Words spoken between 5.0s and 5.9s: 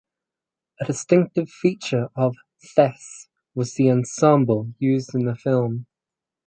in the film.